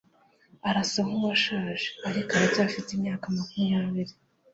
[0.69, 4.13] arasa nkuwashaje, ariko aracyafite imyaka makumyabiri